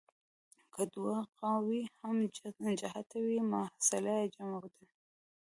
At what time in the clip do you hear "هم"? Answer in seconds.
1.99-2.15